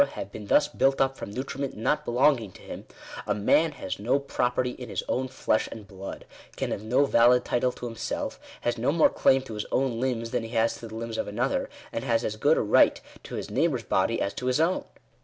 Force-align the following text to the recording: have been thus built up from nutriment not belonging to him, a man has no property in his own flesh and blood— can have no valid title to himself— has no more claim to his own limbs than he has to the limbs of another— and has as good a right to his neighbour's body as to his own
have 0.13 0.31
been 0.31 0.47
thus 0.47 0.67
built 0.67 0.99
up 0.99 1.15
from 1.15 1.29
nutriment 1.29 1.77
not 1.77 2.03
belonging 2.05 2.51
to 2.51 2.63
him, 2.63 2.87
a 3.27 3.35
man 3.35 3.73
has 3.73 3.99
no 3.99 4.17
property 4.17 4.71
in 4.71 4.89
his 4.89 5.03
own 5.07 5.27
flesh 5.27 5.69
and 5.71 5.87
blood— 5.87 6.25
can 6.57 6.71
have 6.71 6.81
no 6.81 7.05
valid 7.05 7.45
title 7.45 7.71
to 7.71 7.85
himself— 7.85 8.39
has 8.61 8.79
no 8.79 8.91
more 8.91 9.11
claim 9.11 9.43
to 9.43 9.53
his 9.53 9.67
own 9.71 9.99
limbs 9.99 10.31
than 10.31 10.41
he 10.41 10.49
has 10.49 10.73
to 10.73 10.87
the 10.87 10.95
limbs 10.95 11.19
of 11.19 11.27
another— 11.27 11.69
and 11.93 12.03
has 12.03 12.25
as 12.25 12.35
good 12.35 12.57
a 12.57 12.61
right 12.63 12.99
to 13.21 13.35
his 13.35 13.51
neighbour's 13.51 13.83
body 13.83 14.19
as 14.19 14.33
to 14.33 14.47
his 14.47 14.59
own 14.59 14.85